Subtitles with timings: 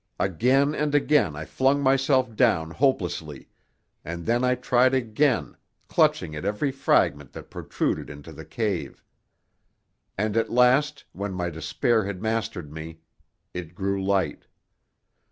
[0.19, 3.49] Again and again I flung myself down hopelessly,
[4.03, 5.55] and then I tried again,
[5.87, 9.03] clutching at every fragment that protruded into the cave.
[10.17, 12.97] And at last, when my despair had mastered me
[13.53, 14.47] it grew light.